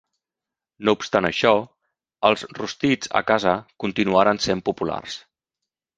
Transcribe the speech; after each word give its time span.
No 0.87 0.93
obstant 0.97 1.27
això, 1.29 1.51
els 2.29 2.45
rostits 2.61 3.11
a 3.19 3.21
casa 3.33 3.53
continuaren 3.85 4.41
sent 4.47 4.65
populars. 4.71 5.21